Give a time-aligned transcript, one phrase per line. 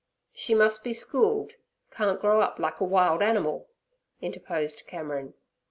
[0.33, 3.69] 'She must be schooled—can't grow up like a wild animal'
[4.19, 5.35] interposed Cameron.